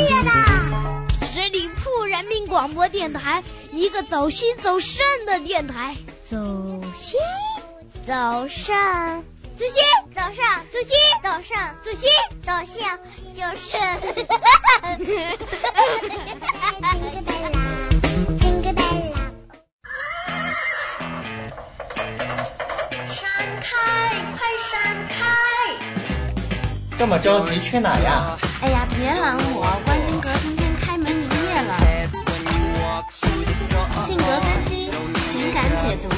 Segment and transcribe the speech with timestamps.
[0.00, 0.32] 业呢？
[1.22, 5.96] 十里铺人民广播电台，一个走心走肾的电台。
[6.24, 6.36] 走
[6.96, 7.18] 心，
[8.06, 9.24] 走肾，
[9.56, 9.74] 走心，
[10.14, 10.90] 走上，走心，
[11.22, 12.08] 走上，走心，
[12.42, 12.80] 走肾，
[13.34, 13.76] 就是。
[27.00, 28.36] 这么着急去哪呀？
[28.60, 29.80] 哎呀，别拦我！
[29.86, 31.74] 关心阁今天开门营业了。
[34.04, 34.90] 性格分析，
[35.26, 36.10] 情感解读，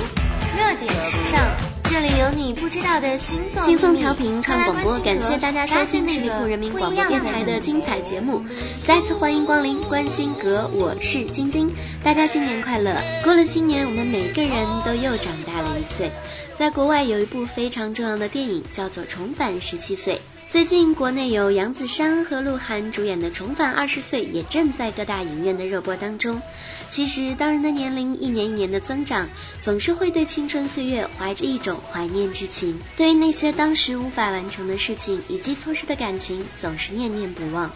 [0.58, 1.40] 热点时尚，
[1.84, 8.44] 这里有你不知道的星座轻松调频创广播，感谢大家收听十里铺人民广播电台的精彩节目。
[8.84, 11.72] 再次欢迎光临关心阁，我是晶晶。
[12.02, 12.96] 大家新年快乐！
[13.22, 16.10] 过了新年，我们每个人都又长大了一岁。
[16.58, 20.14] 在国外有一部非常重要的电影，叫做《重返十七岁》。
[20.52, 26.42] 最近，国内有杨子姗和鹿晗主演的《重返二十岁》也正在各大影院的热播当中。
[26.90, 29.30] 其实，当人的年龄一年一年的增长，
[29.62, 37.70] 总是会对青春岁月怀着一种怀念之情，对于那些当时无法完成的事情以及错失的感情，总是念念不忘。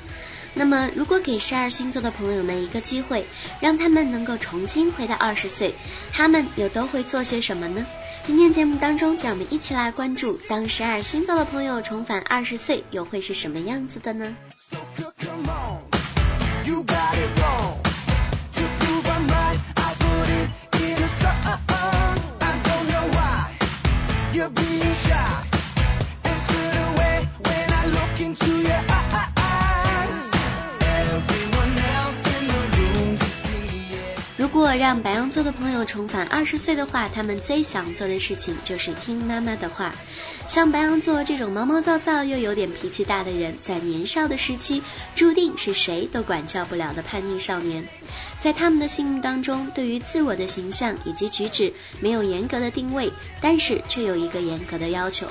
[0.53, 3.25] 那么，如果给十二星座的朋友们一个机会，
[3.59, 5.75] 让他们能够重新回到二十岁，
[6.12, 7.87] 他们又都会做些什么呢？
[8.27, 14.36] 今天节目当中，让我们一起来关注，当十二星座的朋友重返二十岁，又会是什么样子的呢？
[34.77, 39.94] 让白羊座的朋友重返二十岁的话，他们最想做的事情就是听妈妈的话。
[40.48, 44.82] 像白羊座这种毛毛躁躁又有点脾气大的人，在年少的时期
[45.14, 47.88] 注定是谁都管教不了的叛逆少年。
[48.39, 55.27] 在他们的心目当中，对于自我的形象以及举止没有严格的定位，但是却有一个严格的要求，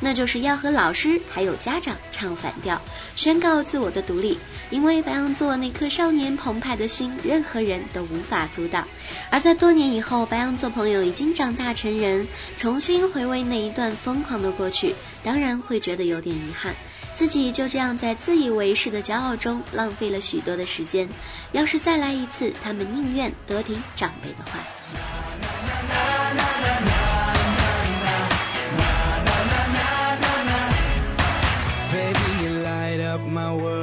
[0.00, 2.82] 那就是要和老师还有家长唱反调，
[3.16, 4.38] 宣告自我的独立。
[4.70, 8.86] 因为白羊座那颗少年澎湃的心，任何人都无法阻挡。
[9.30, 12.26] 而在多年以后，白羊座朋友已经长大成人，
[12.56, 16.74] 重新回味那一段疯狂的过去，当然会觉得有点遗憾，
[17.14, 21.08] 自己就这样在自以为是的骄傲中浪费了许多的时间。
[21.52, 25.27] 要是再来一次，他们宁愿得听长辈的话。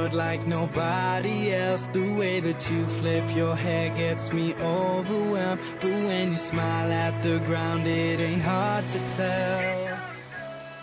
[0.06, 1.84] My world like nobody else.
[1.92, 5.60] The way that you flip your hair gets me overwhelmed.
[5.80, 9.96] But when you smile at the ground, it ain't hard to tell.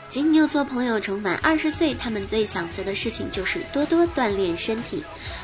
[0.10, 5.04] 金牛座朋友重返二十岁，他们最想做的事情就是多多锻炼身体。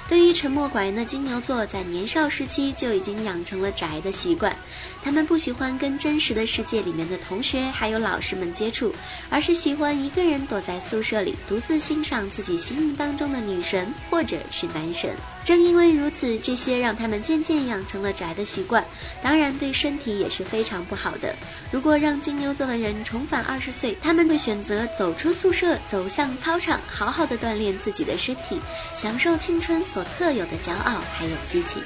[0.09, 4.55] 对于沉默寡言的金牛座，在年少时期就已经养成了宅的习惯。
[5.03, 8.93] 他们不喜欢跟真实的世界里面的同学还有老师们接触，
[9.29, 15.15] 而是喜欢一个人躲在宿舍里，独自欣赏自己心目当中的女神或者是男神。
[15.43, 18.85] 正因为如此，这些让他们渐渐养成了宅的习惯，
[19.23, 21.35] 当然对身体也是非常不好的。
[21.71, 28.59] 如果让金牛座的人重返二十岁，他们会选择走出宿舍，走向操场，好好的锻炼自己的身体，
[28.95, 31.81] 享受青春所特有的骄傲还有激情。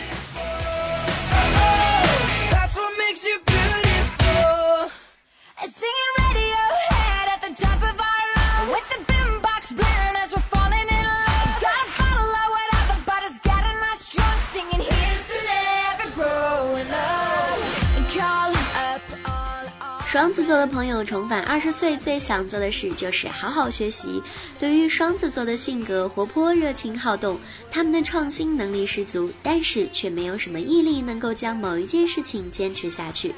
[20.06, 24.22] 双子座的朋友重返二十岁，最想做的事就是好好学习。
[24.60, 27.40] 对于双子座的性格活泼、热情好动，
[27.72, 33.34] 他们的创新能力十足，但是却没有什么毅力能够将某一件事情坚持下去。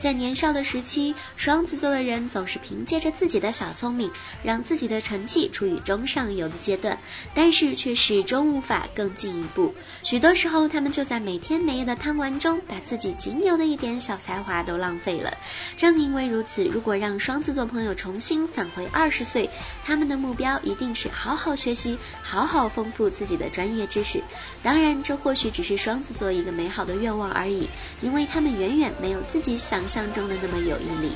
[0.00, 4.12] 在年少的时期，双子座的人总是凭借着自己的小聪明，
[4.44, 6.98] 让自己的成绩处于中上游的阶段，
[7.34, 9.74] 但是却始终无法更进一步。
[10.04, 15.36] 许多时候，他们就在每天每夜的贪玩中，把自己仅有的一点小才华都浪费了。
[15.76, 19.50] 正因为如此，如果让双子座朋友重新返回二十岁，
[19.84, 24.22] 他们的目标一定是好好学习，好好丰富自己的专业知识。
[24.62, 27.68] 当然，这或许只是双子座一个美好的愿望而已，
[28.00, 31.10] 因为他们远远没有自己想相中的那么有毅力，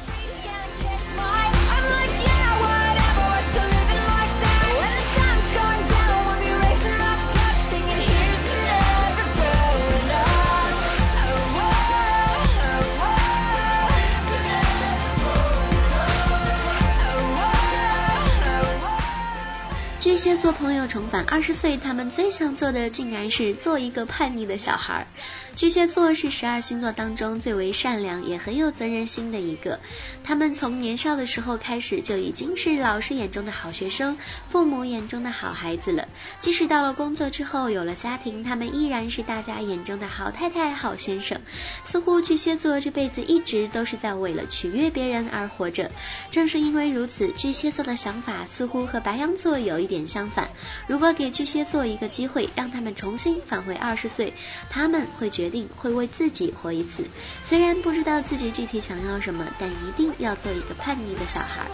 [20.01, 25.07] 巨蟹座朋友重返二十岁，他们最想做的竟然是做一个叛逆的小孩。
[25.55, 29.81] 巨蟹座是十二星座当中最为善良也很有责任心的一个，
[30.25, 34.17] 他们从年少的时候开始就已经是老师眼中的好学生，
[34.51, 36.09] 父母眼中的好孩子了。
[36.41, 41.39] 即使到了工作之后有了家庭，他们依然是大家眼中的好太太、好先生。
[41.85, 45.91] 似乎巨蟹座这辈子一直都是在为了取悦别人而活着。
[46.31, 50.49] 正是因为如此，巨蟹座的想法似乎和白羊座有一点相反。
[50.89, 54.33] 如果给巨蟹座一个机会，让他们重新返回二十岁，
[54.71, 55.42] 他们会觉。
[55.43, 57.05] 决定会为自己活一次，
[57.45, 61.67] 虽然不知道自己具体想要什么，但一定要做一个叛逆的小孩。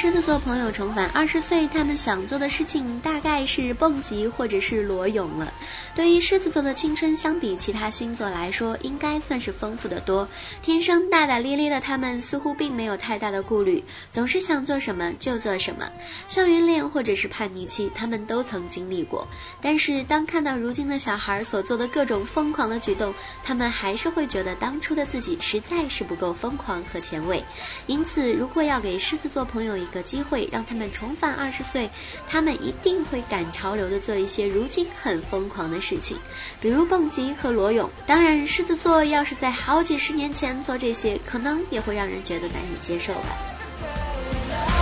[0.00, 5.52] 狮子座朋友重返二十岁，他们想做的事情大概是蹦极或者是裸泳了。
[5.96, 10.28] 对于狮子座的青春，相比其他星座来说，应该算是丰富的多。
[10.62, 15.90] 天生大大咧咧的他们，似乎并没有太大的顾虑，总是想做什么就做什么。
[16.28, 19.26] 校园恋或者是叛逆期，他们都曾经历过。
[19.60, 27.42] 但是当看到如今的小孩所做的各种疯狂的举动，他们还是会觉得当初的自己实在是不够疯狂和前卫。
[27.88, 31.90] 因此，如果要给狮子座朋友一个机会，让他们重返二十岁，
[32.26, 36.18] 他们一定会赶潮流的做一些如今很疯狂的事情，
[36.60, 37.90] 比如蹦极和裸泳。
[38.06, 44.77] 当然，狮子座要是在好几十年前做这些，可能也会让人觉得难以接受吧。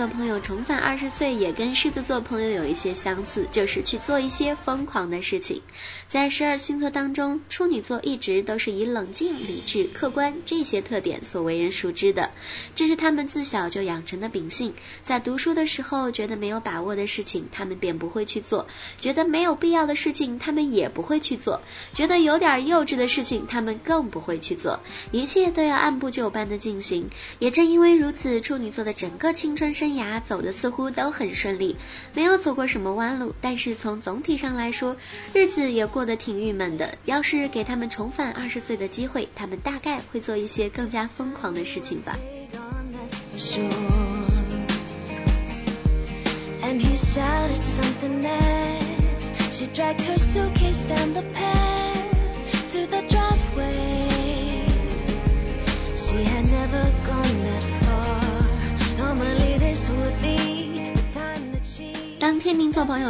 [0.00, 5.60] 座朋友重返二十岁，也跟狮子座朋友有一些相似，就是去做一些疯狂的事情。
[6.08, 12.30] 在十二星座当中，处女座一直都是以冷静、理智、客观这些特点所为人熟知的，
[12.74, 14.72] 这是他们自小就养成的秉性。
[15.02, 18.64] 在读书的时候，觉得没有把握的事情，他们便不会去做；
[18.98, 21.60] 觉得没有必要的事情，他们也不会去做；
[21.92, 24.80] 觉得有点幼稚的事情，他们更不会去做。
[25.12, 27.10] 一切都要按部就班的进行。
[27.38, 31.76] 也正因为如此，处女座的整个青春生涯走的似乎都很顺利，
[32.14, 33.34] 没有走过什么弯路。
[33.40, 34.96] 但是从总体上来说，
[35.32, 36.00] 日子也过。
[36.00, 36.96] 得挺郁闷的。
[37.04, 42.16] 要是给他们重返二十岁的机会，他们大概会做一些更加疯狂的事情吧。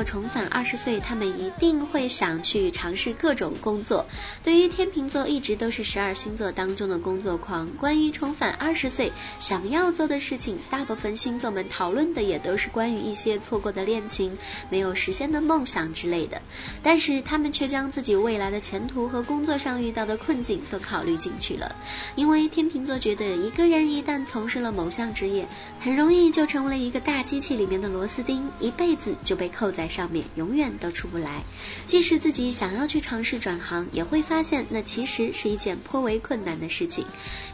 [0.05, 4.07] 重返二十岁，他们一定会想去尝试各种工作。
[4.43, 7.69] 对于天秤座，一直都是十二星座当中的工作狂。
[7.77, 14.39] 关于重返二十岁想要做的事情，大部分星座们讨论的也都是关于一些错过的恋情、
[14.71, 16.41] 没有实现的梦想之类的。
[16.83, 21.77] 但是他们却将自己未来的前途和工作上遇到的困境都考虑进去了。
[22.15, 25.47] 因为天秤座觉得，一个人一旦从事了某项职业，
[25.81, 29.11] 很容易就成为了一个大机器里面的螺丝钉，一辈子。
[29.25, 31.43] 就被扣在上面，永远都出不来。
[31.87, 37.05] 即使自己想要去尝试转行，也会发现那其实是一件颇为困难的事情。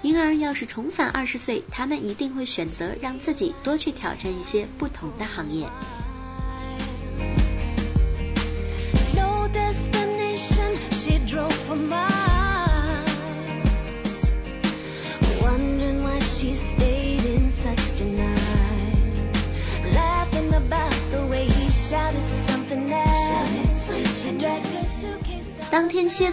[0.02, 5.66] 因而，要是重返二十岁，他们一定会选择让自己多去挑战一些不同的行业。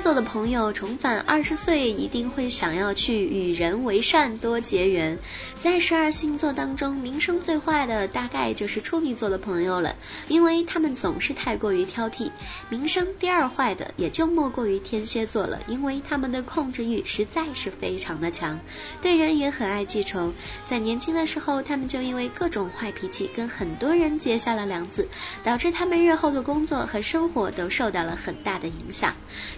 [0.03, 5.17] 做的朋友重返二十岁，一定会想要去与人为善，多结缘。
[5.63, 9.95] 在十二星座当中，名声最坏的大概就是处女座的朋友了，
[10.27, 12.31] 因为他们总是太过于挑剔。
[12.67, 18.59] 名声第二坏的也就莫过于天蝎座了，因为他们的控制欲实在是非常的强，
[19.01, 20.33] 对人也很爱记仇。
[20.65, 25.07] 在年轻的时候，他们就因为各种坏脾气，跟很多人结下了梁子，
[25.45, 29.13] 导致他们日后的工作和生活都受到了很大的影响。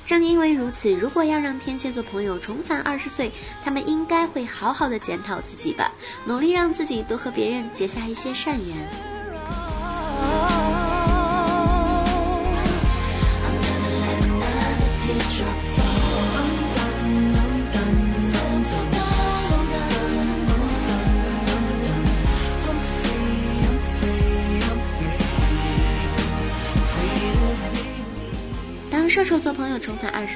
[0.06, 3.32] 正因为如此，如果要让天蝎座朋友重返二十岁，
[3.64, 5.92] 他们应该会好好的检讨自己吧，
[6.26, 9.15] 努力让自己多和别人结下一些善缘。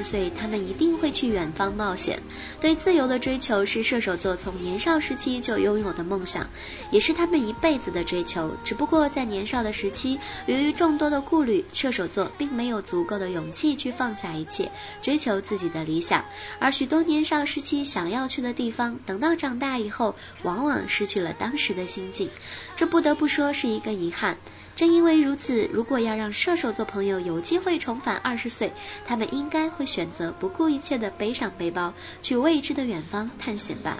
[0.09, 2.19] 所以，他们一定会去远方冒险。
[2.59, 6.49] 对自由的追求是射手座从年少时期就拥有的梦想，
[6.89, 8.55] 也是他们一辈子的追求。
[8.63, 14.71] 只不过在年少的时期，由于众多的顾虑，射手座并没有足够的勇气去放下一切，
[15.03, 16.25] 追求自己的理想。
[16.57, 22.31] 而许多年少时期想要去的地方，等到长大以后，往往失去了当时的心境。
[22.75, 24.37] 这不得不说是一个遗憾。
[24.79, 28.71] 正因为如此，如果要让射手座朋友有机会重返二十岁，
[29.03, 33.97] 他们应该会选择不顾一切的背上背包，去未知的远方探险吧。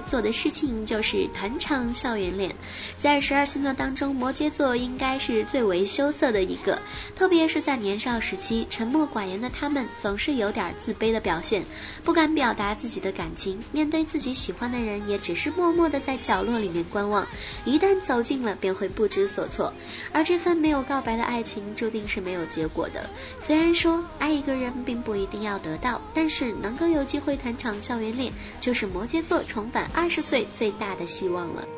[0.00, 2.56] 做的事情就是团场校园恋。
[3.06, 6.82] 在十二星座当中，摩羯座应该是最为羞涩的一个，
[7.14, 11.62] 特别是在年少时期，沉默寡言的他们总是有点自卑的表现，
[12.02, 17.28] 不敢表达自己的感情，面对自己喜欢的人，也只是默默的在角落里面观望。
[17.64, 19.72] 一旦走近了，便会不知所措。
[20.12, 23.08] 而这份没有告白的爱情，注定是没有结果的。
[23.40, 28.16] 虽然说爱一个人并不一定要得到，但是能够有机会谈场校园。
[28.16, 31.68] 恋就是摩羯座重返二十岁最大的希望了。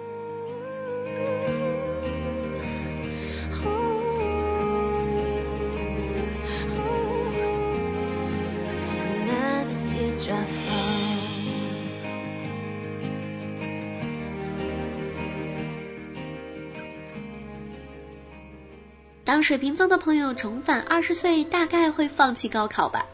[19.29, 23.05] 当水瓶座的朋友重返二十岁，大概会放弃高考吧。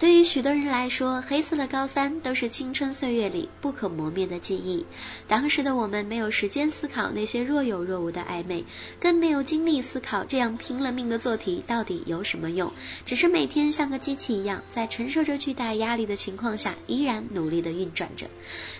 [0.00, 4.84] 对于许多人来说，黑色的高三都是青春岁月里不可磨灭的记忆。
[5.28, 8.64] 当时的我们没有时间思考那些若有若无的暧昧，
[9.00, 12.72] 更没有精力思考这样拼了命的做题到底有什么用，
[13.06, 18.26] 只是每天像个机器一样，在承受着巨大压力的情况下，依然努力的运转着。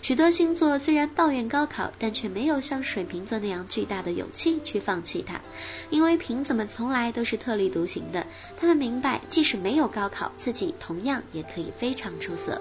[0.02, 5.40] 许多星座虽然抱怨高考，但却没有像水瓶座那样巨大的勇气去放弃它，
[5.90, 8.26] 因为凭怎么从来都是特立独行的。
[8.58, 12.60] 他们明白，即使没有高考，自己同样也可以非常出色。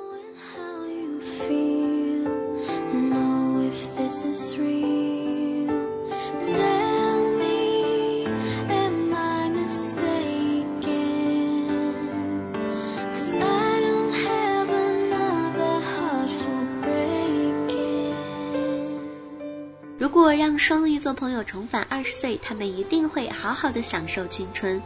[20.24, 24.82] 如果让双鱼座朋友重返二十岁，他们一定会好好的享受青春。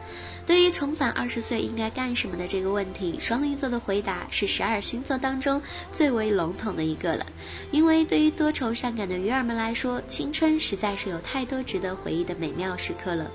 [0.47, 5.61] 对于重返二十岁应该干什么的这个问题，双鱼座的回答是十二星座当中
[5.93, 7.27] 最为笼统的一个了。
[7.71, 13.29] 因为对于多愁善感的鱼儿们来说，青春实在是有太多值得回忆的美妙时刻了。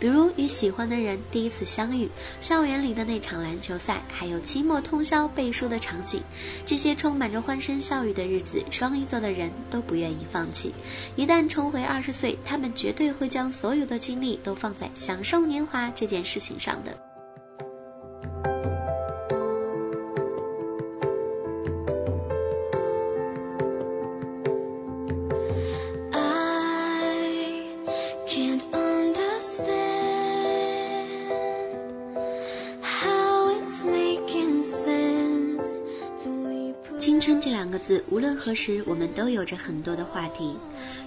[0.00, 2.08] 比如与喜欢的人第一次相遇，
[2.40, 6.22] 校园里的那场篮球赛，还有期末通宵背书的场景，
[6.66, 10.74] 这些充满着欢声笑语的日子，双鱼座的人都不愿意放弃。
[11.14, 16.56] 一旦重回二十岁，他们绝对会将所有的精力都放在享受年华这件事情。
[16.58, 17.05] 上的。
[37.26, 40.56] 春这两个字，无论何时，我们都有着很多的话题。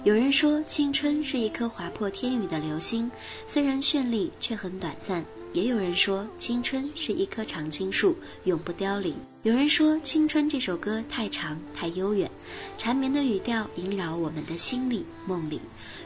[0.04, 3.10] 有人说，青春是一颗划破天宇的流星，
[3.48, 5.24] 虽然绚丽，却很短暂。
[5.52, 9.16] 也有人说，青春是一棵常青树，永不凋零。
[9.42, 12.30] 有人说，青春这首歌太长太悠远，
[12.78, 15.60] 缠绵的语调萦绕我们的心里梦里。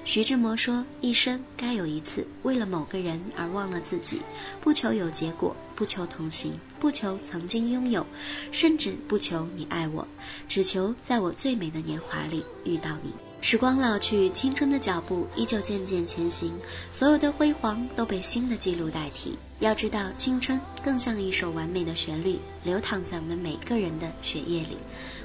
[0.06, 4.20] 徐志摩说，一生该有一次，为了某个人而忘了自己，
[4.62, 8.06] 不求有结果，不求同行，不求曾经拥有，
[8.50, 10.08] 甚至不求你爱我，
[10.48, 13.12] 只求在我最美的年华里遇到你。
[13.46, 16.50] 时光老去，青春的脚步依旧渐渐前行，
[16.94, 19.36] 所有的辉煌都被新的记录代替。
[19.60, 24.78] 要知道，青春更像一首完美的旋律，流淌在我们每个人的血液里。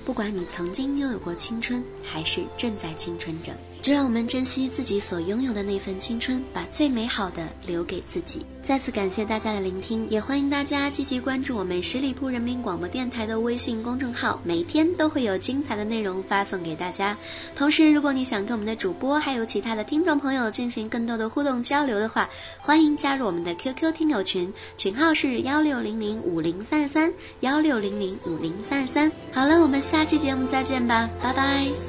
[0.05, 8.45] 不管你曾经拥有过青春，还是正在青春着，就让我们珍惜自己所拥有的那份青春，把最美好的留给自己。
[8.61, 17.17] 再次感谢大家的聆听，也欢迎大家积极关注我们十里铺人民广播电台的微信公众号，每天都会有精彩的内容发送给大家。
[17.55, 29.11] 同时，如果你想跟我们的主播还有其他的听众朋友进行更多的互动交流的话，欢迎加入我们的 QQ 听友群，群号是幺六零零五零三二三幺六零零五零三二三。
[29.31, 31.88] 好了，我们下期节目再见吧，拜拜。